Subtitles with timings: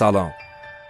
[0.00, 0.34] سلام.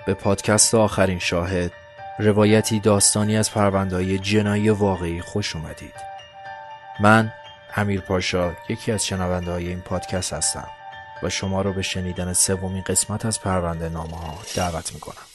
[0.06, 1.72] به پادکست آخرین شاهد
[2.18, 5.94] روایتی داستانی از پروندهای جنایی واقعی خوش اومدید.
[7.00, 7.32] من
[7.76, 10.68] امیر پاشا یکی از شنونده های این پادکست هستم
[11.22, 15.29] و شما رو به شنیدن سومین قسمت از پرونده نامه ها دعوت می‌کنم.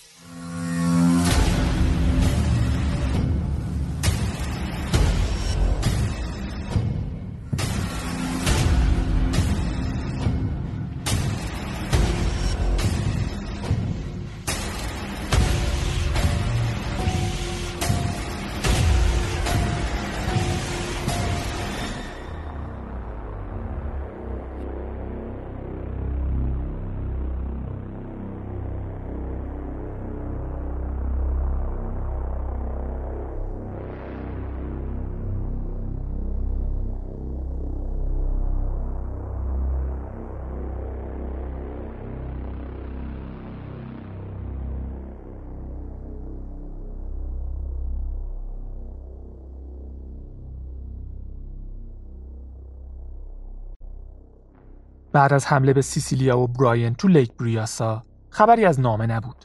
[55.16, 59.36] بعد از حمله به سیسیلیا و براین تو لیک بریسا خبری از نامه نبود.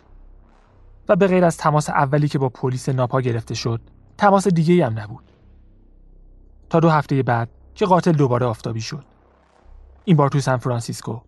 [1.08, 3.80] و به غیر از تماس اولی که با پلیس ناپا گرفته شد
[4.18, 5.24] تماس دیگه هم نبود.
[6.70, 9.04] تا دو هفته بعد که قاتل دوباره آفتابی شد.
[10.04, 11.20] این بار تو سان فرانسیسکو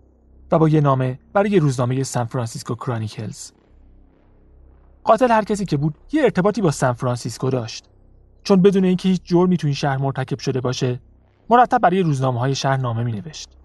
[0.52, 3.52] و با یه نامه برای روزنامه سان فرانسیسکو کرانیکلز.
[5.04, 7.84] قاتل هر کسی که بود یه ارتباطی با سان فرانسیسکو داشت.
[8.44, 11.00] چون بدون اینکه هیچ جرمی تو این شهر مرتکب شده باشه
[11.50, 13.61] مرتب برای روزنامه های شهر نامه می نوشت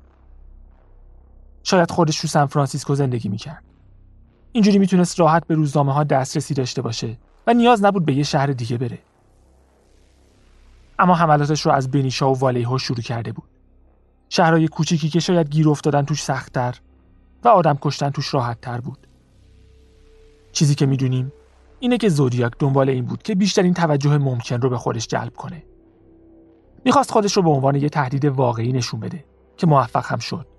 [1.69, 3.63] شاید خودش تو سان فرانسیسکو زندگی می‌کرد.
[4.51, 7.17] اینجوری می‌تونست راحت به روزنامه ها دسترسی داشته باشه
[7.47, 8.99] و نیاز نبود به یه شهر دیگه بره.
[10.99, 13.47] اما حملاتش رو از بنیشا و والیهو شروع کرده بود.
[14.29, 16.75] شهرهای کوچیکی که شاید گیر افتادن توش سختتر
[17.43, 19.07] و آدم کشتن توش راحتتر بود.
[20.51, 21.31] چیزی که می‌دونیم
[21.79, 25.63] اینه که زودیاک دنبال این بود که بیشترین توجه ممکن رو به خودش جلب کنه.
[26.85, 29.23] می‌خواست خودش رو به عنوان یه تهدید واقعی نشون بده
[29.57, 30.56] که موفق هم شد.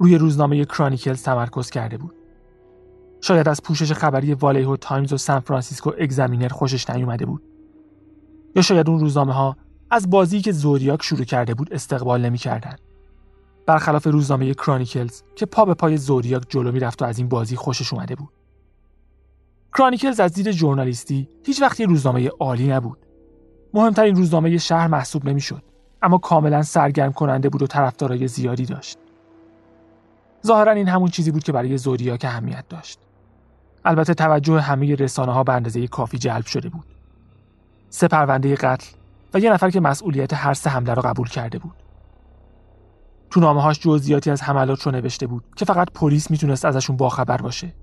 [0.00, 2.14] روی روزنامه کرانیکلز تمرکز کرده بود.
[3.20, 7.42] شاید از پوشش خبری والیهو تایمز و سان فرانسیسکو اگزمینر خوشش نیومده بود.
[8.56, 9.56] یا شاید اون روزنامه ها
[9.90, 12.80] از بازی که زودیاک شروع کرده بود استقبال نمی‌کردند.
[13.66, 17.92] برخلاف روزنامه کرانیکلز که پا به پای زودیاک جلو می‌رفت و از این بازی خوشش
[17.92, 18.32] اومده بود.
[19.78, 22.98] کرانیکلز از دید ژورنالیستی هیچ وقتی روزنامه عالی نبود.
[23.74, 25.62] مهمترین روزنامه شهر محسوب نمی‌شد
[26.02, 28.98] اما کاملا سرگرم کننده بود و طرفدارای زیادی داشت.
[30.46, 32.98] ظاهرا این همون چیزی بود که برای زودیاک اهمیت داشت.
[33.84, 36.84] البته توجه همه رسانه ها به اندازه کافی جلب شده بود.
[37.90, 38.96] سه پرونده قتل
[39.34, 41.74] و یه نفر که مسئولیت هر سه حمله را قبول کرده بود.
[43.30, 47.36] تو نامه هاش جزئیاتی از حملات رو نوشته بود که فقط پلیس می‌تونست ازشون باخبر
[47.36, 47.74] باشه.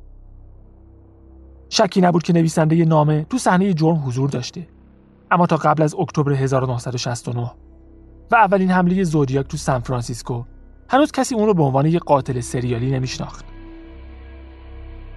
[1.69, 4.67] شکی نبود که نویسنده نامه تو صحنه جرم حضور داشته.
[5.31, 7.51] اما تا قبل از اکتبر 1969
[8.31, 10.44] و اولین حمله زودیاک تو سان فرانسیسکو
[10.90, 13.46] هنوز کسی اون رو به عنوان یه قاتل سریالی نمیشناخت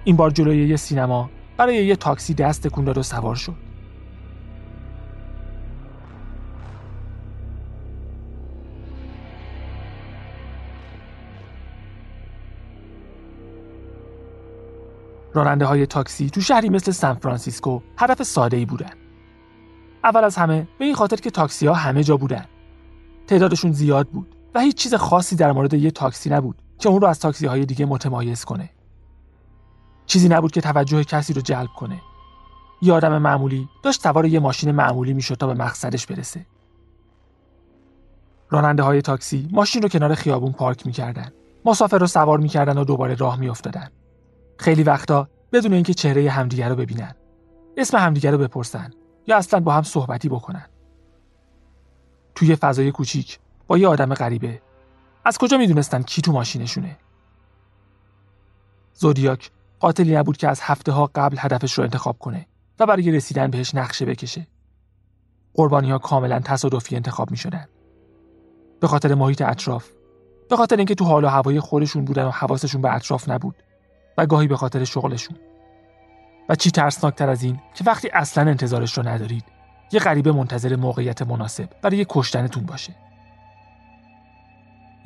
[0.03, 3.55] این بار جلوی یه سینما برای یه تاکسی دست تکون داد و سوار شد
[15.33, 18.93] راننده های تاکسی تو شهری مثل سان فرانسیسکو هدف ساده ای بودن.
[20.03, 22.45] اول از همه به این خاطر که تاکسی ها همه جا بودن.
[23.27, 27.07] تعدادشون زیاد بود و هیچ چیز خاصی در مورد یه تاکسی نبود که اون رو
[27.07, 28.69] از تاکسی های دیگه متمایز کنه.
[30.05, 32.01] چیزی نبود که توجه کسی رو جلب کنه.
[32.81, 36.45] یه آدم معمولی داشت سوار یه ماشین معمولی می‌شد تا به مقصدش برسه.
[38.49, 41.31] راننده های تاکسی ماشین رو کنار خیابون پارک می‌کردن.
[41.65, 43.89] مسافر رو سوار می‌کردن و دوباره راه میافتادن.
[44.57, 47.15] خیلی وقتا بدون اینکه چهره همدیگر رو ببینن.
[47.77, 48.91] اسم همدیگر رو بپرسن
[49.27, 50.65] یا اصلا با هم صحبتی بکنن.
[52.35, 53.39] توی فضای کوچیک
[53.71, 54.61] با یه آدم غریبه.
[55.25, 56.97] از کجا می‌دونستن کی تو ماشینشونه؟
[58.93, 62.47] زودیاک قاتلی نبود که از هفته ها قبل هدفش رو انتخاب کنه
[62.79, 64.47] و برای رسیدن بهش نقشه بکشه.
[65.53, 67.67] قربانی ها کاملا تصادفی انتخاب می شدن.
[68.79, 69.91] به خاطر محیط اطراف.
[70.49, 73.55] به خاطر اینکه تو حال و هوای خودشون بودن و حواسشون به اطراف نبود
[74.17, 75.37] و گاهی به خاطر شغلشون.
[76.49, 79.43] و چی ترسناکتر از این که وقتی اصلا انتظارش رو ندارید
[79.91, 83.10] یه غریبه منتظر موقعیت مناسب برای کشتنتون باشه.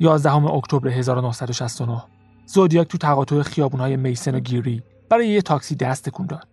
[0.00, 2.04] 11 اکتبر 1969
[2.46, 6.48] زودیاک تو تقاطع خیابونهای میسن و گیری برای یه تاکسی دست تکون داد.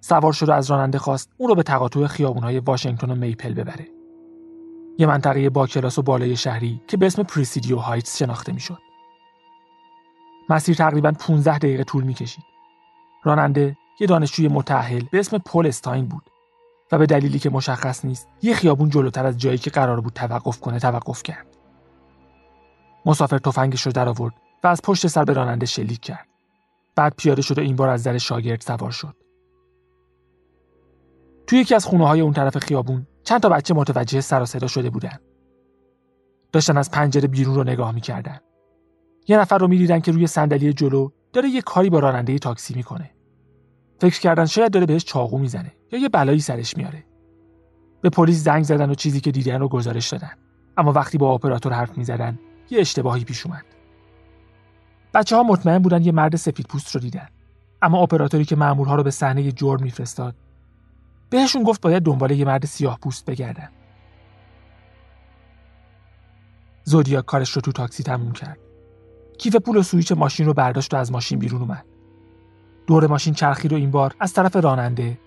[0.00, 3.88] سوار شد و از راننده خواست اون رو به تقاطع خیابونهای واشنگتن و میپل ببره.
[4.98, 8.78] یه منطقه با کلاس و بالای شهری که به اسم پریسیدیو هایتس شناخته می‌شد.
[10.48, 12.44] مسیر تقریبا 15 دقیقه طول می‌کشید.
[13.24, 16.22] راننده یه دانشجوی متأهل به اسم پل استاین بود
[16.92, 20.60] و به دلیلی که مشخص نیست یه خیابون جلوتر از جایی که قرار بود توقف
[20.60, 21.57] کنه توقف کرد.
[23.08, 24.34] مسافر تفنگش رو در آورد
[24.64, 26.28] و از پشت سر به راننده شلیک کرد.
[26.96, 29.16] بعد پیاده شد و این بار از در شاگرد سوار شد.
[31.46, 34.66] توی یکی از خونه های اون طرف خیابون چند تا بچه متوجه سر و صدا
[34.66, 35.18] شده بودن.
[36.52, 38.38] داشتن از پنجره بیرون رو نگاه می‌کردن.
[39.28, 43.10] یه نفر رو می‌دیدن که روی صندلی جلو داره یه کاری با راننده تاکسی می‌کنه.
[44.00, 47.04] فکر کردن شاید داره بهش چاقو می‌زنه یا یه بلایی سرش میاره.
[48.00, 50.32] به پلیس زنگ زدن و چیزی که دیدن رو گزارش دادن.
[50.76, 52.38] اما وقتی با اپراتور حرف می‌زدن
[52.70, 53.64] یه اشتباهی پیش اومد.
[55.14, 57.28] بچه ها مطمئن بودن یه مرد سفید پوست رو دیدن.
[57.82, 60.34] اما اپراتوری که مامورها رو به صحنه جرم میفرستاد
[61.30, 63.68] بهشون گفت باید دنبال یه مرد سیاه پوست بگردن.
[66.84, 68.58] زودیا کارش رو تو تاکسی تموم کرد.
[69.38, 71.84] کیف پول و سویچ ماشین رو برداشت و از ماشین بیرون اومد.
[72.86, 75.18] دور ماشین چرخی رو این بار از طرف راننده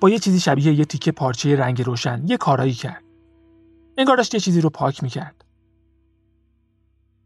[0.00, 3.04] با یه چیزی شبیه یه تیکه پارچه رنگ روشن یه کارایی کرد.
[3.98, 5.44] انگار داشت یه چیزی رو پاک می‌کرد.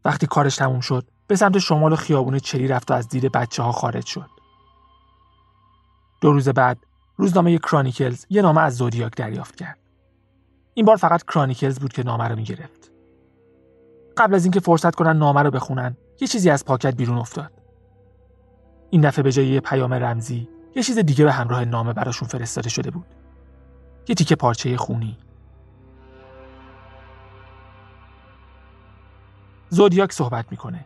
[0.05, 3.71] وقتی کارش تموم شد به سمت شمال خیابون چلی رفت و از دید بچه ها
[3.71, 4.29] خارج شد.
[6.21, 6.77] دو روز بعد
[7.17, 9.79] روزنامه کرانیکلز یه نامه از زودیاک دریافت کرد.
[10.73, 12.91] این بار فقط کرانیکلز بود که نامه رو می‌گرفت.
[14.17, 17.51] قبل از اینکه فرصت کنن نامه رو بخونن، یه چیزی از پاکت بیرون افتاد.
[18.89, 22.69] این دفعه به جای یه پیام رمزی، یه چیز دیگه به همراه نامه براشون فرستاده
[22.69, 23.05] شده بود.
[24.07, 25.17] یه تیکه پارچه خونی.
[29.73, 30.85] زودیاک صحبت می‌کنه.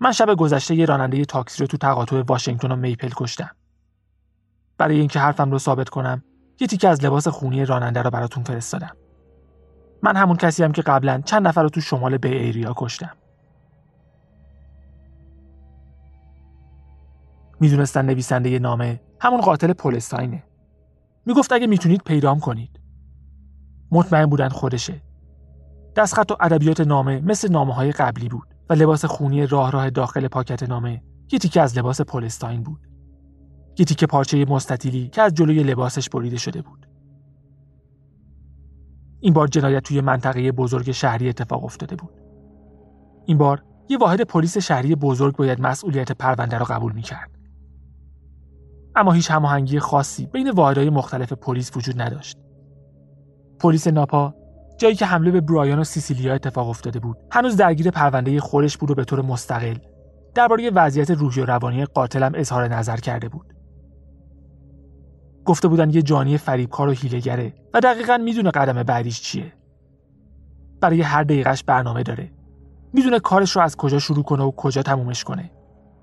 [0.00, 3.50] من شب گذشته یه راننده تاکسی رو تو تقاطع واشنگتن و میپل کشتم.
[4.78, 6.22] برای اینکه حرفم رو ثابت کنم،
[6.60, 8.96] یه تیکه از لباس خونی راننده رو براتون فرستادم.
[10.02, 13.16] من همون کسی هم که قبلا چند نفر رو تو شمال بی ایریا کشتم.
[17.60, 20.42] می‌دونستن نویسنده ی نامه همون قاتل پولستاینه.
[21.26, 22.80] می‌گفت اگه می‌تونید پیدام کنید.
[23.90, 25.00] مطمئن بودن خودشه.
[25.96, 28.54] دستخط و ادبیات نامه مثل نامه های قبلی بود.
[28.70, 31.02] و لباس خونی راه راه داخل پاکت نامه
[31.32, 32.80] یه تیکه از لباس پولستاین بود.
[33.78, 36.86] یه تیکه پارچه مستطیلی که از جلوی لباسش بریده شده بود.
[39.20, 42.20] این بار جنایت توی منطقه بزرگ شهری اتفاق افتاده بود.
[43.26, 47.30] این بار یه واحد پلیس شهری بزرگ باید مسئولیت پرونده را قبول می‌کرد.
[48.96, 52.38] اما هیچ هماهنگی خاصی بین واحدهای مختلف پلیس وجود نداشت.
[53.60, 54.34] پلیس ناپا
[54.76, 57.16] جایی که حمله به برایان و سیسیلیا اتفاق افتاده بود.
[57.32, 59.76] هنوز درگیر پرونده خورش بود و به طور مستقل
[60.34, 63.54] درباره وضعیت روحی و روانی قاتلم اظهار نظر کرده بود.
[65.44, 69.52] گفته بودن یه جانی فریبکار و هیلگره و دقیقا می‌دونه قدم بعدیش چیه.
[70.80, 72.30] برای هر دقیقش برنامه داره.
[72.92, 75.50] می‌دونه کارش رو از کجا شروع کنه و کجا تمومش کنه.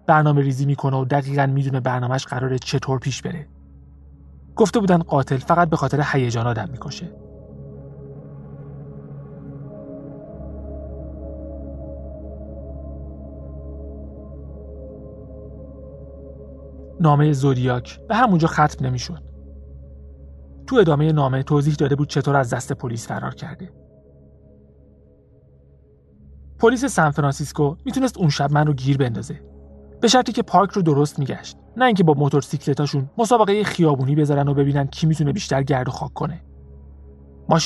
[0.08, 3.48] برنامه ریزی می‌کنه و دقیقا می‌دونه برنامهش قراره چطور پیش بره.
[4.56, 7.12] گفته بودن قاتل فقط به خاطر هیجان آدم می‌کشه.
[17.02, 19.24] نامه زودیاک به همونجا ختم نمی‌شد.
[20.68, 23.70] تو ادامه نامه توضیح داده بود چطور از دست پلیس فرار کرده.
[26.60, 29.42] پلیس سان فرانسیسکو می‌تونست اون شب من رو گیر بندازه.
[30.02, 34.54] به شرطی که پارک رو درست میگشت نه اینکه با موتورسیکلتاشون مسابقه خیابونی بذارن و
[34.54, 36.42] ببینن کی می‌تونه بیشتر گرد و خاک کنه.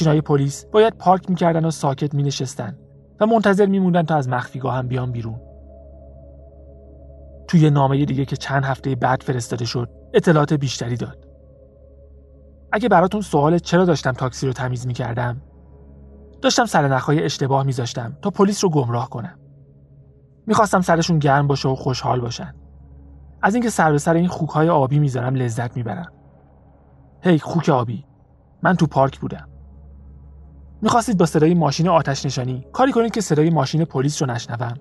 [0.05, 2.77] های پلیس باید پارک می‌کردن و ساکت مینشستن
[3.19, 5.39] و منتظر میموندن تا از مخفیگاهم بیان بیرون.
[7.47, 11.27] توی نامه دیگه که چند هفته بعد فرستاده شد اطلاعات بیشتری داد.
[12.71, 15.41] اگه براتون سواله چرا داشتم تاکسی رو تمیز می‌کردم
[16.41, 19.39] داشتم سر نخهای اشتباه میذاشتم تا پلیس رو گمراه کنم.
[20.47, 22.53] می‌خواستم سرشون گرم باشه و خوشحال باشن.
[23.41, 26.11] از اینکه سر به سر این خوکهای آبی می‌ذارم لذت می‌برم.
[27.21, 28.05] هی خوک آبی.
[28.63, 29.49] من تو پارک بودم.
[30.81, 34.73] می‌خواستید با صدای ماشین آتش نشانی کاری کنید که صدای ماشین پلیس رو نشنوم.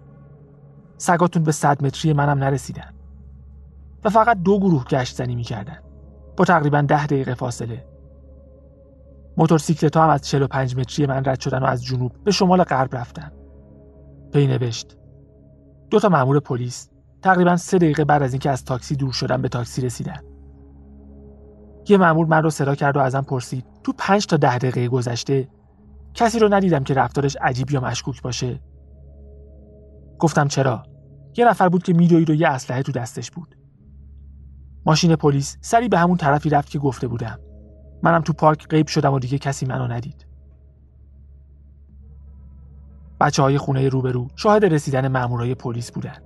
[1.05, 2.95] سگاتون به صد متری منم نرسیدن.
[4.05, 5.79] و فقط دو گروه گشت زنی می‌کردن.
[6.37, 7.87] با تقریبا ده دقیقه فاصله.
[9.37, 13.33] موتورسیکلت هم از 45 متری من رد شدن و از جنوب به شمال غرب رفتن.
[14.33, 14.97] پی نوشت.
[15.91, 16.91] دو تا مأمور پلیس
[17.23, 20.21] تقریبا سه دقیقه بعد از اینکه از تاکسی دور شدن به تاکسی رسیدن.
[21.89, 25.49] یه مأمور من رو صدا کرد و ازم پرسید تو پنج تا ده دقیقه گذشته
[26.15, 28.61] کسی رو ندیدم که رفتارش عجیب یا مشکوک باشه؟
[30.19, 30.94] گفتم چرا؟
[31.37, 33.57] یه نفر بود که میدوید و یه اسلحه تو دستش بود.
[34.87, 37.39] ماشین پلیس سری به همون طرفی رفت که گفته بودم.
[38.03, 40.27] منم تو پارک غیب شدم و دیگه کسی منو ندید.
[43.21, 46.17] بچه های خونه روبرو شاهد رسیدن مامورای پلیس بودن.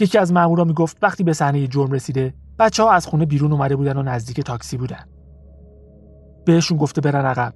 [0.00, 3.76] یکی از مامورا می‌گفت وقتی به صحنه جرم رسیده بچه ها از خونه بیرون اومده
[3.76, 5.04] بودن و نزدیک تاکسی بودن.
[6.44, 7.54] بهشون گفته برن عقب.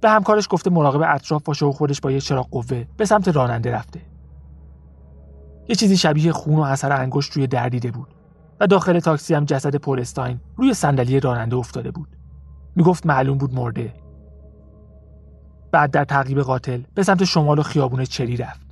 [0.00, 3.72] به همکارش گفته مراقب اطراف باشه و خودش با یه چراغ قوه به سمت راننده
[3.72, 4.00] رفته.
[5.68, 8.14] یه چیزی شبیه خون و اثر انگشت روی در دیده بود
[8.60, 12.08] و داخل تاکسی هم جسد پولستاین روی صندلی راننده افتاده بود.
[12.76, 13.94] می‌گفت معلوم بود مرده.
[15.72, 18.66] بعد در تعقیب قاتل به سمت شمال و خیابون چری رفت.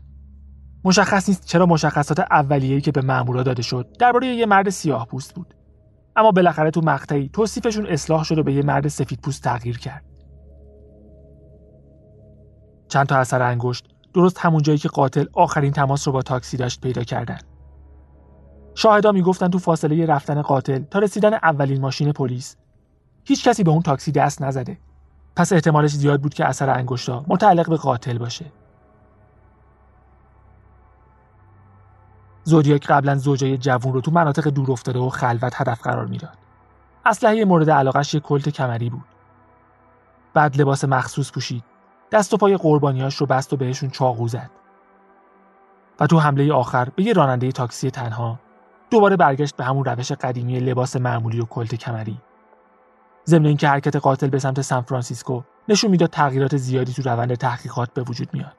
[0.84, 5.34] مشخص نیست چرا مشخصات اولیه‌ای که به مامورا داده شد درباره یه مرد سیاه پوست
[5.34, 5.54] بود.
[6.16, 10.04] اما بالاخره تو مقطعی توصیفشون اصلاح شد و به یه مرد سفید پوست تغییر کرد.
[12.88, 16.80] چند تا اثر انگشت درست همون جایی که قاتل آخرین تماس رو با تاکسی داشت
[16.80, 17.38] پیدا کردن.
[18.74, 22.56] شاهدا می‌گفتن تو فاصله رفتن قاتل تا رسیدن اولین ماشین پلیس
[23.24, 24.78] هیچ کسی به اون تاکسی دست نزده.
[25.36, 28.52] پس احتمالش زیاد بود که اثر انگشتا متعلق به قاتل باشه.
[32.44, 36.38] زودیاک قبلا زوجای جوون رو تو مناطق دور افتاده و خلوت هدف قرار می‌داد.
[37.06, 39.04] اسلحه مورد علاقش یه کلت کمری بود.
[40.34, 41.71] بعد لباس مخصوص پوشید.
[42.12, 44.50] دست و پای قربانیاش رو بست و بهشون چاقو زد.
[46.00, 48.38] و تو حمله آخر به یه راننده تاکسی تنها
[48.90, 52.20] دوباره برگشت به همون روش قدیمی لباس معمولی و کلت کمری.
[53.26, 57.94] ضمن اینکه حرکت قاتل به سمت سان فرانسیسکو نشون می‌داد تغییرات زیادی تو روند تحقیقات
[57.94, 58.56] به وجود میاد.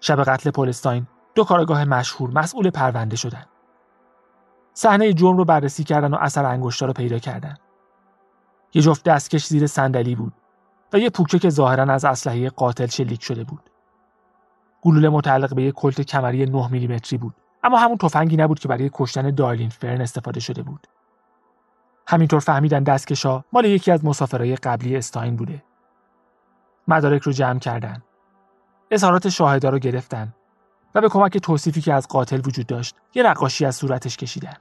[0.00, 3.44] شب قتل پولستاین دو کارگاه مشهور مسئول پرونده شدن.
[4.74, 7.54] صحنه جرم رو بررسی کردن و اثر انگشتا رو پیدا کردن.
[8.74, 10.32] یه جفت دستکش زیر صندلی بود.
[10.92, 13.70] و یه پوکه که ظاهرا از اسلحه قاتل شلیک شده بود.
[14.82, 17.34] گلوله متعلق به یک کلت کمری 9 میلیمتری بود
[17.64, 20.86] اما همون تفنگی نبود که برای کشتن دارلین فرن استفاده شده بود.
[22.06, 25.62] همینطور فهمیدن دستکشا مال یکی از مسافرهای قبلی استاین بوده.
[26.88, 28.02] مدارک رو جمع کردن.
[28.90, 30.34] اظهارات شاهدا رو گرفتن
[30.94, 34.56] و به کمک توصیفی که از قاتل وجود داشت یه نقاشی از صورتش کشیدن.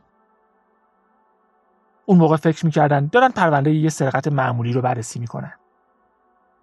[2.05, 5.53] اون موقع فکر می‌کردن دارن پرونده یه سرقت معمولی رو بررسی می‌کنن.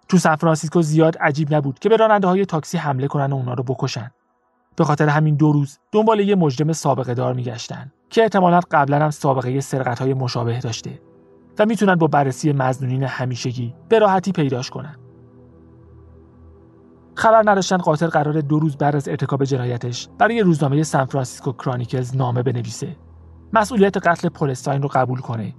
[0.09, 3.53] تو سان فرانسیسکو زیاد عجیب نبود که به راننده های تاکسی حمله کنن و اونا
[3.53, 4.11] رو بکشن.
[4.75, 9.09] به خاطر همین دو روز دنبال یه مجرم سابقه دار میگشتن که احتمالا قبلا هم
[9.09, 11.01] سابقه سرقت های مشابه داشته
[11.59, 14.95] و می‌تونن با بررسی مظنونین همیشگی به راحتی پیداش کنن.
[17.15, 22.15] خبر نداشتن قاتل قراره دو روز بعد از ارتکاب جنایتش برای روزنامه سان فرانسیسکو کرانیکلز
[22.15, 22.95] نامه بنویسه.
[23.53, 25.55] مسئولیت قتل پولستاین رو قبول کنه.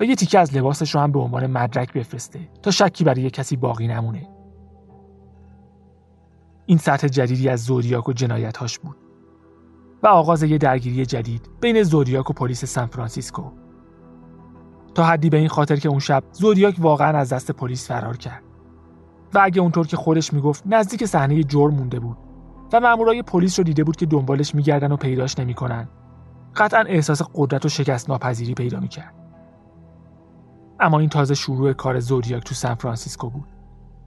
[0.00, 3.56] و یه تیکه از لباسش رو هم به عنوان مدرک بفرسته تا شکی برای کسی
[3.56, 4.28] باقی نمونه.
[6.66, 8.96] این سطح جدیدی از زودیاک و جنایتهاش بود
[10.02, 13.42] و آغاز یه درگیری جدید بین زودیاک و پلیس سان فرانسیسکو.
[14.94, 18.42] تا حدی به این خاطر که اون شب زودیاک واقعا از دست پلیس فرار کرد.
[19.34, 22.16] و اگه اونطور که خودش می‌گفت نزدیک صحنه جرم مونده بود
[22.72, 25.88] و مامورای پلیس رو دیده بود که دنبالش میگردن و پیداش نمی‌کنن
[26.56, 29.19] قطعا احساس قدرت و شکست ناپذیری پیدا می‌کرد.
[30.80, 33.48] اما این تازه شروع کار زودیاک تو سان فرانسیسکو بود.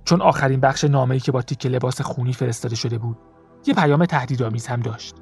[0.05, 3.17] چون آخرین بخش نامه‌ای که با تیکه لباس خونی فرستاده شده بود
[3.65, 5.15] یه پیام تهدیدآمیز هم داشت.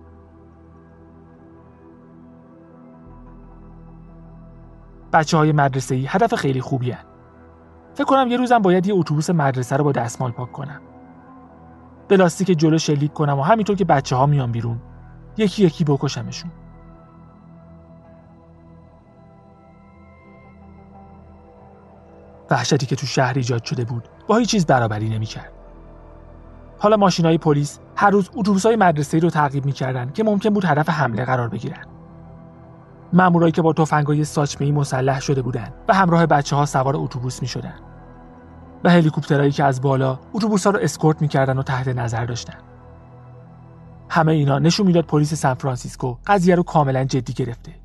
[5.13, 7.05] بچه های مدرسه ای هدف خیلی خوبی هن.
[7.93, 10.81] فکر کنم یه روزم باید یه اتوبوس مدرسه رو با دستمال پاک کنم.
[12.07, 14.81] به لاستیک جلو شلیک کنم و همینطور که بچه ها میان بیرون
[15.37, 16.51] یکی یکی بکشمشون.
[22.51, 25.51] وحشتی که تو شهر ایجاد شده بود با هیچ چیز برابری نمی‌کرد.
[26.79, 31.25] حالا ماشینای پلیس هر روز اتوبوسای مدرسه‌ای رو تعقیب می‌کردن که ممکن بود هدف حمله
[31.25, 31.85] قرار بگیرن.
[33.13, 37.75] مامورایی که با تفنگای ساچمه‌ای مسلح شده بودند و همراه بچه ها سوار اتوبوس می‌شدن.
[38.83, 42.57] و هلیکوپترهایی که از بالا اتوبوس‌ها رو اسکورت می‌کردن و تحت نظر داشتن.
[44.09, 47.80] همه اینا نشون می‌داد پلیس سان فرانسیسکو قضیه رو کاملا جدی گرفته.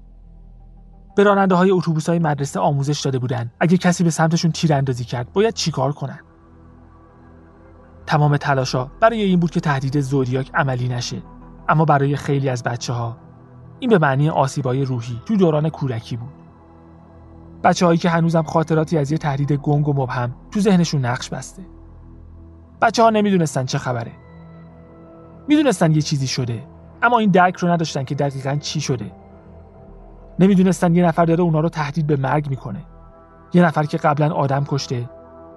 [1.17, 3.53] به راننده های اتوبوس های مدرسه آموزش داده بودند.
[3.61, 6.19] اگه کسی به سمتشون تیراندازی کرد باید چیکار کنن؟
[8.07, 11.23] تمام تلاشا برای این بود که تهدید زودیاک عملی نشه.
[11.69, 13.17] اما برای خیلی از بچه ها
[13.81, 16.33] این به معنی آسیبای روحی تو دوران کودکی بود.
[17.65, 21.63] بچه هایی که هنوزم خاطراتی از یه تهدید گنگ و مبهم تو ذهنشون نقش بسته.
[22.83, 24.13] بچه ها نمی‌دونستن چه خبره.
[25.49, 26.63] می‌دونستن یه چیزی شده
[27.03, 29.13] اما این درک رو نداشتن که دقیقا چی شده.
[30.39, 32.81] نمی‌دونستن یه نفر داره اونا رو تهدید به مرگ می‌کنه.
[33.55, 35.11] یه نفر که قبلا آدم کشته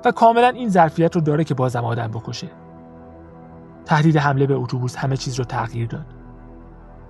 [0.05, 2.47] و کاملا این ظرفیت رو داره که بازم آدم بکشه.
[3.85, 6.05] تهدید حمله به اتوبوس همه چیز رو تغییر داد.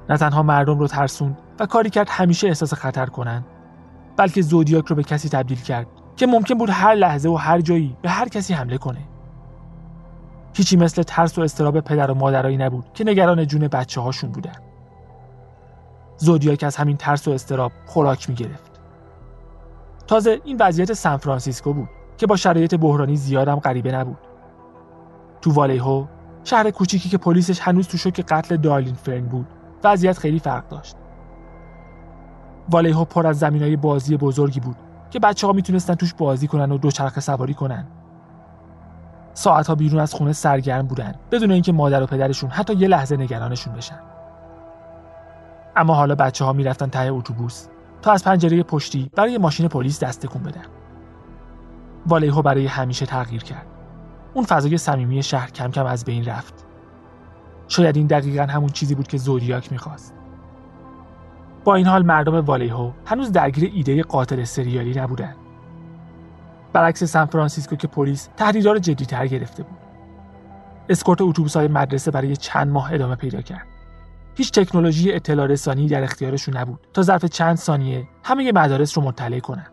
[0.09, 3.43] نه تنها مردم رو ترسوند و کاری کرد همیشه احساس خطر کنن
[4.17, 7.97] بلکه زودیاک رو به کسی تبدیل کرد که ممکن بود هر لحظه و هر جایی
[8.01, 8.99] به هر کسی حمله کنه.
[10.53, 14.55] هیچی مثل ترس و استراب پدر و مادرایی نبود که نگران جون بچه هاشون بودن.
[16.19, 18.79] زودیاک از همین ترس و استراب خوراک می گرفت.
[20.07, 24.17] تازه این وضعیت سان فرانسیسکو بود که با شرایط بحرانی زیادم غریبه نبود.
[25.41, 26.05] تو والیهو
[26.43, 29.47] شهر کوچیکی که پلیسش هنوز تو شوک قتل دارلین فرن بود
[29.83, 30.95] وضعیت خیلی فرق داشت.
[32.69, 34.75] والیهو پر از زمینای بازی بزرگی بود
[35.09, 37.87] که بچه ها می‌تونستن توش بازی کنن و دوچرخه سواری کنن.
[39.33, 43.73] ساعتها بیرون از خونه سرگرم بودن بدون اینکه مادر و پدرشون حتی یه لحظه نگرانشون
[43.73, 43.99] بشن.
[45.79, 47.67] اما حالا بچه ها می‌رفتن ته اتوبوس
[48.01, 50.65] تا از پنجره پشتی برای ماشین پلیس دست تکون بدن.
[52.07, 53.65] والیهو برای همیشه تغییر کرد.
[54.33, 56.65] اون فضای صمیمی شهر کم کم از بین رفت.
[57.67, 60.13] شاید این دقیقا همون چیزی بود که زودیاک می‌خواست.
[61.63, 65.35] با این حال مردم والیهو هنوز درگیر ایده قاتل سریالی نبودن.
[66.73, 69.77] برعکس سان فرانسیسکو که پلیس تهدیدها رو جدیتر گرفته بود.
[70.89, 73.68] اسکورت اتوبوس‌های مدرسه برای چند ماه ادامه پیدا کرد.
[74.39, 79.39] هیچ تکنولوژی اطلاع رسانی در اختیارشون نبود تا ظرف چند ثانیه همه مدارس رو مطلع
[79.39, 79.67] کنن.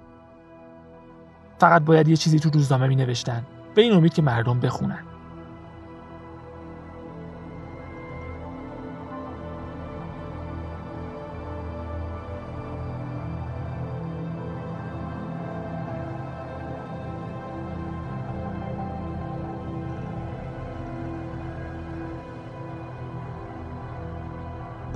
[1.59, 5.16] فقط باید یه چیزی تو روزنامه می نوشتن به این امید که مردم بخونن.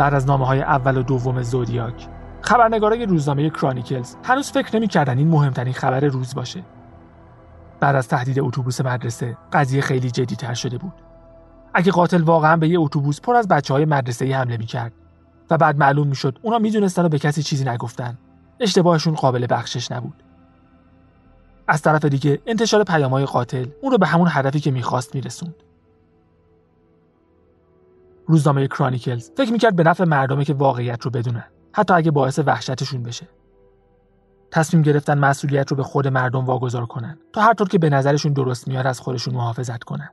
[0.01, 2.09] بعد از نامه های اول و دوم زودیاک.
[2.41, 6.63] خبرنگارای روزنامه کرانیکلز هنوز فکر نمی‌کردن این مهمترین خبر روز باشه.
[7.81, 10.93] بعد از تهدید اتوبوس مدرسه قضیه خیلی جدی تر شده بود.
[11.75, 14.93] اگه قاتل واقعا به یه اتوبوس پر از بچه های مدرسه ای حمله می‌کرد
[15.51, 18.19] و بعد معلوم می‌شد اونا می‌دونستن و به کسی چیزی نگفتن
[18.61, 20.23] اشتباهشون قابل بخشش نبود.
[21.69, 25.55] از طرف دیگه انتشار پیامهای قاتل اون رو به همون هدفی که می‌خواست میرسوند.
[28.31, 33.03] روزنامه کرانیکلز فکر می‌کرد به نفع مردمه که واقعیت رو بدونن حتی اگه باعث وحشتشون
[33.03, 33.29] بشه
[34.51, 38.33] تصمیم گرفتن مسئولیت رو به خود مردم واگذار کنن تا هر طور که به نظرشون
[38.33, 40.11] درست میاد از خودشون محافظت کنن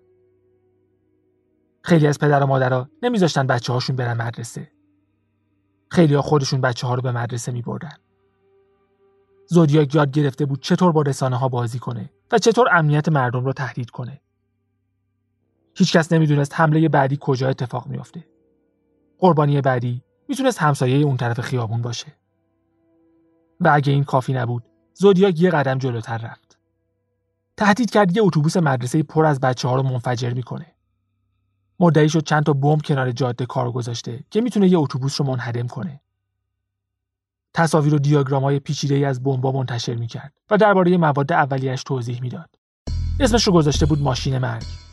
[1.84, 4.72] خیلی از پدر و مادرها نمیذاشتن بچه هاشون برن مدرسه
[5.90, 7.94] خیلی ها خودشون بچه ها رو به مدرسه می بردن.
[9.48, 13.54] زودیاک یاد گرفته بود چطور با رسانه ها بازی کنه و چطور امنیت مردم رو
[13.54, 14.22] تهدید کنه.
[15.78, 18.24] هیچکس نمی‌دونست حمله بعدی کجا اتفاق میافته.
[19.20, 22.08] قربانی بعدی می‌تونست همسایه اون طرف خیابون باشه.
[23.60, 24.64] و اگه این کافی نبود،
[24.94, 26.58] زودیاک یه قدم جلوتر رفت.
[27.58, 30.66] تهدید کرد یه اتوبوس مدرسه پر از بچه ها رو منفجر می‌کنه.
[31.80, 35.68] مدعی شد چند تا بمب کنار جاده کار گذاشته که می‌تونه یه اتوبوس رو منهدم
[35.68, 36.02] کنه.
[37.54, 42.22] تصاویر و دیاگرام های پیچیده ای از بمبا منتشر می‌کرد و درباره مواد اولیش توضیح
[42.22, 42.50] می‌داد.
[43.20, 44.87] اسمش رو گذاشته بود ماشین مرگ.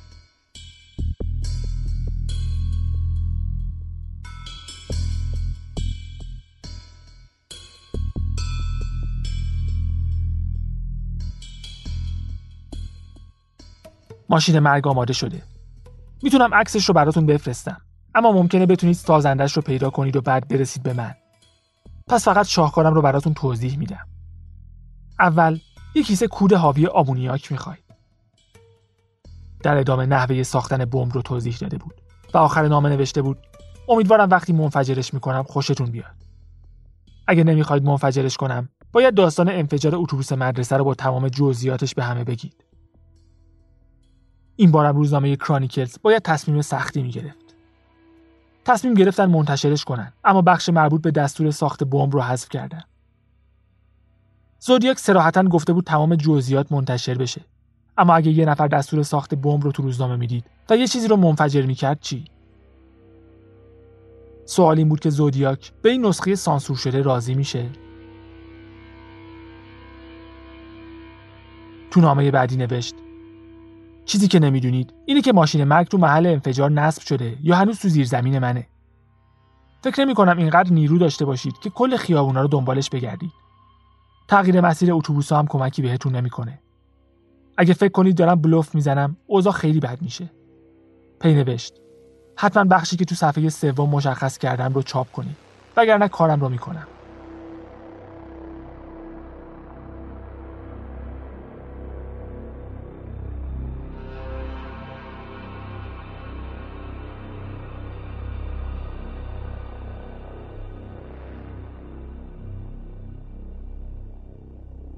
[14.34, 15.42] ماشین مرگ آماده شده.
[16.22, 17.80] می‌تونم عکسش رو براتون بفرستم.
[18.14, 21.14] اما ممکنه بتونید سازندش رو پیدا کنید و بعد برسید به من.
[22.08, 24.06] پس فقط شاهکارم رو براتون توضیح میدم.
[25.20, 25.58] اول
[25.94, 27.84] یه کیسه کود حاوی آمونیاک می‌خواید.
[29.62, 31.94] در ادامه نحوه ساختن بمب رو توضیح داده بود
[32.34, 33.38] و آخر نامه نوشته بود
[33.88, 36.14] امیدوارم وقتی منفجرش می‌کنم خوشتون بیاد.
[37.26, 42.24] اگه نمی‌خواید منفجرش کنم باید داستان انفجار اتوبوس مدرسه رو با تمام جزئیاتش به همه
[42.24, 42.63] بگید.
[44.56, 47.54] این بارم روزنامه کرانیکلز باید تصمیم سختی می گرفت.
[48.64, 52.82] تصمیم گرفتن منتشرش کنن اما بخش مربوط به دستور ساخت بمب رو حذف کردن.
[54.60, 57.40] زودیاک سراحتا گفته بود تمام جزئیات منتشر بشه.
[57.98, 61.16] اما اگه یه نفر دستور ساخت بمب رو تو روزنامه می‌دید و یه چیزی رو
[61.16, 62.24] منفجر می‌کرد چی؟
[64.46, 67.70] سوال این بود که زودیاک به این نسخه سانسور شده راضی میشه
[71.90, 72.94] تو نامه بعدی نوشت
[74.04, 77.88] چیزی که نمی‌دونید اینه که ماشین مرگ تو محل انفجار نصب شده یا هنوز تو
[77.88, 78.66] زیر زمین منه.
[79.84, 83.32] فکر نمی کنم اینقدر نیرو داشته باشید که کل خیابونا رو دنبالش بگردید.
[84.28, 86.58] تغییر مسیر اتوبوس هم کمکی بهتون نمی‌کنه.
[87.56, 90.30] اگه فکر کنید دارم بلوف می‌زنم اوضاع خیلی بد میشه.
[91.20, 91.74] پی نوشت.
[92.36, 95.36] حتما بخشی که تو صفحه سوم مشخص کردم رو چاپ کنید.
[95.76, 96.86] وگرنه کارم رو می‌کنم.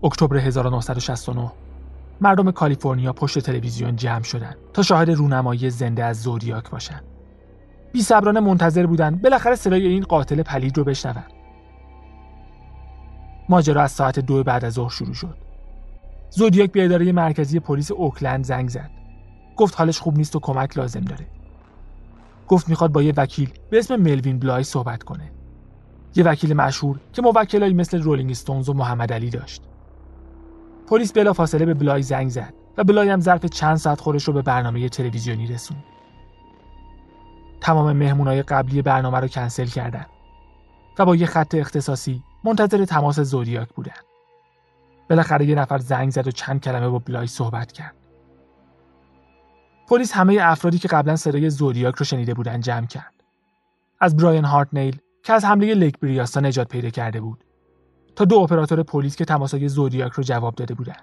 [0.07, 1.53] اکتبر 1969
[2.21, 7.05] مردم کالیفرنیا پشت تلویزیون جمع شدند تا شاهد رونمایی زنده از زودیاک باشند.
[7.93, 11.25] بی صبرانه منتظر بودن بالاخره صدای این قاتل پلید رو بشنون.
[13.49, 15.37] ماجرا از ساعت دو بعد از ظهر شروع شد.
[16.31, 18.91] زودیاک به اداره مرکزی پلیس اوکلند زنگ زد.
[19.57, 21.27] گفت حالش خوب نیست و کمک لازم داره.
[22.49, 25.31] گفت می‌خواد با یه وکیل به اسم ملوین بلای صحبت کنه.
[26.17, 29.63] یه وکیل مشهور که موکلایی مثل رولینگ استونز و محمد علی داشت.
[30.87, 34.33] پلیس بلا فاصله به بلای زنگ زد و بلای هم ظرف چند ساعت خودش رو
[34.33, 35.85] به برنامه تلویزیونی رسوند.
[37.61, 40.07] تمام مهمونای قبلی برنامه رو کنسل کردن
[40.99, 43.93] و با یه خط اختصاصی منتظر تماس زودیاک بودن.
[45.11, 47.95] بالاخره یه نفر زنگ زد و چند کلمه با بلای صحبت کرد.
[49.89, 53.15] پلیس همه افرادی که قبلا صدای زودیاک رو شنیده بودن جمع کرد.
[54.01, 57.45] از براین هارتنیل که از حمله لک بریاستا نجات پیدا کرده بود
[58.17, 60.97] تا دو اپراتور پلیس که تماسای زودیاک رو جواب داده بودن.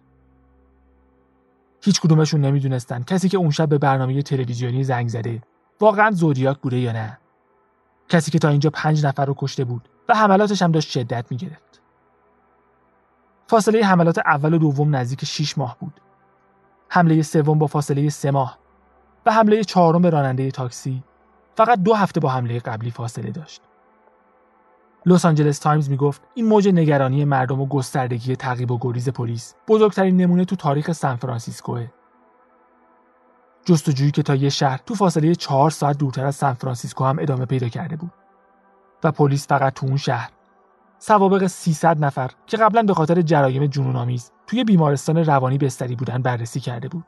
[1.82, 5.41] هیچ کدومشون نمی‌دونستن کسی که اون شب به برنامه تلویزیونی زنگ زده
[5.80, 7.17] واقعا زودیاک بوده یا نه.
[8.10, 11.82] کسی که تا اینجا پنج نفر رو کشته بود و حملاتش هم داشت شدت می‌گرفت.
[13.47, 15.99] فاصله حملات اول و دوم نزدیک 6 ماه بود.
[16.89, 18.60] حمله سوم با فاصله سه ماه
[19.26, 21.04] و حمله چهارم به راننده تاکسی
[21.56, 23.62] فقط دو هفته با حمله قبلی فاصله داشت.
[25.06, 30.18] لس آنجلس تایمز می‌گفت این موج نگرانی مردم و گستردگی تعقیب و گریز پلیس بزرگترین
[30.18, 31.88] نمونه تو تاریخ سان فرانسیسکوه.
[33.66, 37.46] جستجویی که تا یه شهر تو فاصله چهار ساعت دورتر از سان فرانسیسکو هم ادامه
[37.46, 38.12] پیدا کرده بود
[39.04, 40.30] و پلیس فقط تو اون شهر
[41.00, 46.60] سوابق 300 نفر که قبلا به خاطر جرایم جنونآمیز توی بیمارستان روانی بستری بودن بررسی
[46.60, 47.06] کرده بود.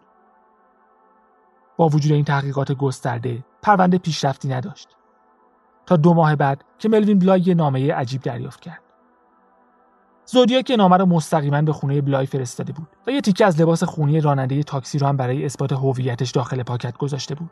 [1.77, 4.94] با وجود این تحقیقات گسترده پرونده پیشرفتی نداشت.
[5.85, 8.81] تا دو ماه بعد که ملوین بلای یه نامه عجیب دریافت کرد.
[10.25, 14.21] زودیاک نامه رو مستقیما به خونه بلای فرستاده بود و یه تیکه از لباس خونی
[14.21, 17.51] راننده تاکسی رو هم برای اثبات هویتش داخل پاکت گذاشته بود.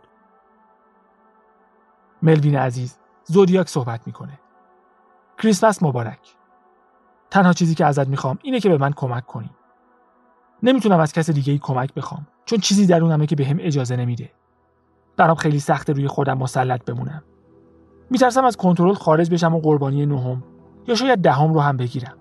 [2.21, 4.39] ملوین عزیز، زودیاک صحبت می‌کنه.
[5.37, 6.35] کریسمس مبارک.
[7.29, 9.49] تنها چیزی که ازت می‌خوام اینه که به من کمک کنی.
[10.63, 14.31] نمی‌تونم از کس دیگه ای کمک بخوام چون چیزی درونمه که بهم به اجازه نمیده.
[15.17, 17.23] برام خیلی سخته روی خودم مسلط بمونم.
[18.09, 20.43] میترسم از کنترل خارج بشم و قربانی نهم
[20.87, 22.13] یا شاید دهم رو هم بگیرم.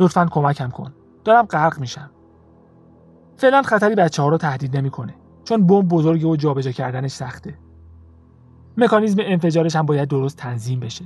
[0.00, 0.94] لطفا کمکم کن.
[1.24, 2.10] دارم غرق میشم.
[3.36, 7.58] فعلا خطری بچه ها رو تهدید نمی‌کنه چون بمب بزرگه و جابجا کردنش سخته.
[8.76, 11.04] مکانیزم انفجارش هم باید درست تنظیم بشه.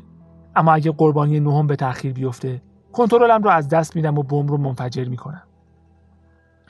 [0.56, 2.62] اما اگه قربانی نهم به تأخیر بیفته
[2.92, 5.42] کنترلم رو از دست میدم و بمب رو منفجر می‌کنم.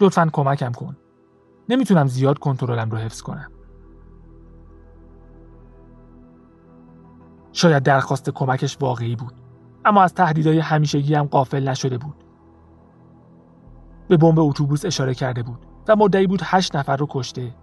[0.01, 0.97] لطفا کمکم کن.
[1.69, 3.51] نمی‌تونم زیاد کنترلم رو حفظ کنم.
[7.53, 9.33] شاید درخواست کمکش واقعی بود.
[9.85, 12.25] اما از تهدیدهای همیشگی هم قافل نشده بود.
[14.09, 17.55] به بمب اتوبوس اشاره کرده بود و مدعی بود هشت نفر رو کشته.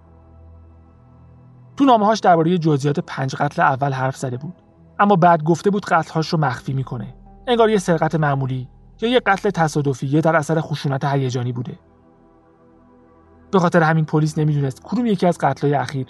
[1.78, 4.54] تو نامه‌هاش درباره جزئیات پنج قتل اول حرف زده بود.
[5.00, 7.16] اما بعد گفته بود قتلهاش رو مخفی می‌کنه.
[7.48, 8.70] انگار یه سرقت معمولی
[9.02, 11.80] یا یه قتل تصادفی یا در اثر خشونت هیجانی بوده.
[13.52, 16.08] به خاطر همین پلیس نمی‌دونست کدوم یکی از قتلهای اخیر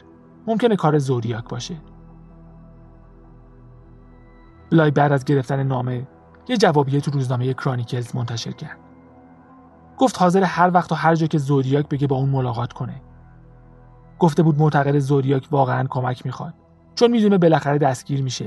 [0.47, 1.75] ممکنه کار زودیاک باشه.
[4.71, 6.07] بلای بعد از گرفتن نامه
[6.47, 8.77] یه جوابیه تو روزنامه کرانیکلز منتشر کرد.
[9.97, 13.01] گفت حاضر هر وقت و هر جا که زودیاک بگه با اون ملاقات کنه.
[14.19, 16.53] گفته بود معتقده زودیاک واقعا کمک می‌خواد
[16.95, 18.45] چون می‌دونه بالاخره دستگیر میشه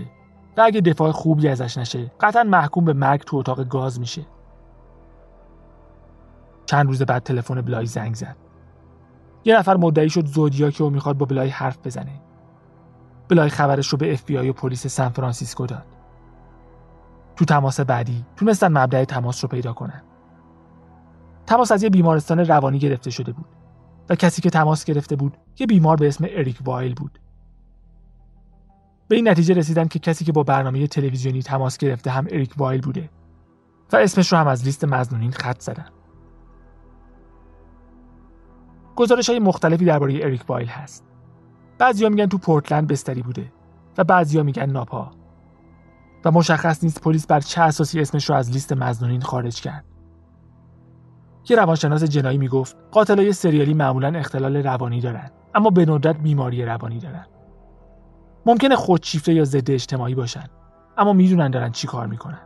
[0.57, 4.23] و اگه دفاع خوبی ازش نشه قطعا محکوم به مرگ تو اتاق گاز میشه.
[6.67, 8.37] چند روز بعد تلفن بلای زنگ زد.
[9.45, 12.21] یه نفر مدعی شد زودیاکه و می‌خواد با بلای حرف بزنه.
[13.29, 15.87] بلای خبرش رو به اف و پلیس سان فرانسیسکو داد.
[17.37, 20.03] تو تماس بعدی تونستن مبدأ تماس رو پیدا کنن.
[21.47, 23.47] تماس از یه بیمارستان روانی گرفته شده بود
[24.09, 27.18] و کسی که تماس گرفته بود یه بیمار به اسم اریک وایل بود.
[29.09, 32.81] به این نتیجه رسیدن که کسی که با برنامه تلویزیونی تماس گرفته هم اریک وایل
[32.81, 33.11] بوده
[33.92, 35.87] و اسمش رو هم از لیست مزنونین خط زدن.
[38.97, 41.05] گزارش های مختلفی درباره اریک بایل هست
[41.79, 43.53] بعضیا میگن تو پورتلند بستری بوده
[43.99, 45.11] و بعضیا میگن ناپا
[46.25, 49.85] و مشخص نیست پلیس بر چه اساسی اسمش رو از لیست مزنونین خارج کرد.
[51.49, 56.99] یه روانشناس جنایی می‌گفت قاتلای سریالی معمولا اختلال روانی دارن اما به ندرت بیماری روانی
[56.99, 57.27] دارن.
[58.47, 60.45] ممکنه خودشیفته یا ضد اجتماعی باشن
[60.99, 62.41] اما می‌دونن دارن چی کار می‌کنن.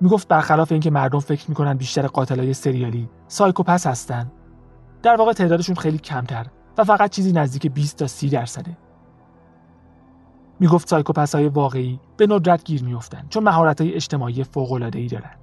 [0.00, 4.32] می‌گفت برخلاف اینکه مردم فکر می‌کنن بیشتر قاتلای سریالی سایکوپس هستن
[5.02, 6.46] در واقع تعدادشون خیلی کمتر
[6.78, 8.76] و فقط چیزی نزدیک 20 تا 30 درصده.
[10.60, 15.06] می‌گفت سایکوپس های واقعی به ندرت گیر میفتن چون مهارت های اجتماعی فوق العاده ای
[15.06, 15.36] دارن.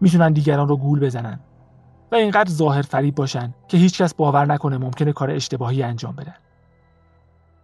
[0.00, 1.40] می‌تونن دیگران رو گول بزنن
[2.12, 6.34] و اینقدر ظاهر فریب باشن که هیچکس باور نکنه ممکنه کار اشتباهی انجام بدن.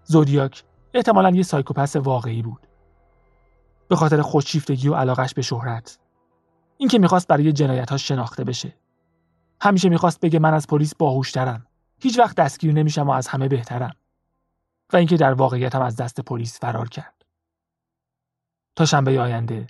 [0.04, 2.66] زودیاک احتمالا یه سایکوپس واقعی بود.
[3.88, 5.98] به خاطر خودشیفتگی و علاقش به شهرت.
[6.76, 8.74] اینکه می‌خواست برای جنایت شناخته بشه.
[9.61, 11.66] همیشه می‌خواست بگه من از پلیس باهوشترم.
[12.00, 13.94] هیچ وقت دستگیر نمیشم و از همه بهترم.
[14.92, 17.22] و اینکه در واقعیت هم از دست پلیس فرار کرد.
[18.76, 19.66] تا شنبه آینده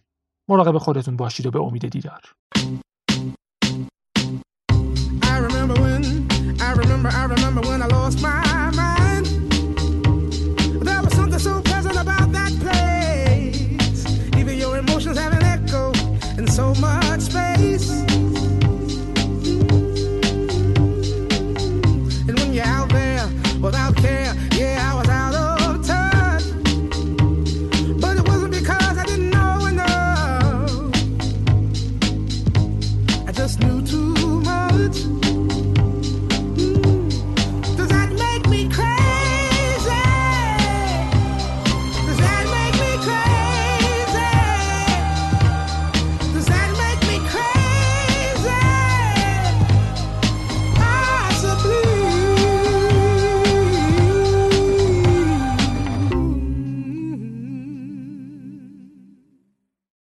[0.48, 2.34] مراقب خودتون باشید و به امید دیدار.
[8.12, 8.31] So much